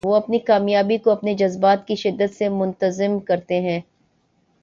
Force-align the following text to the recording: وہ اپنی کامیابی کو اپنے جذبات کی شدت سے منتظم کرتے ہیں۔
وہ 0.05 0.15
اپنی 0.15 0.39
کامیابی 0.39 0.97
کو 0.97 1.11
اپنے 1.11 1.33
جذبات 1.33 1.87
کی 1.87 1.95
شدت 1.95 2.37
سے 2.37 2.49
منتظم 2.49 3.19
کرتے 3.19 3.61
ہیں۔ 3.61 3.79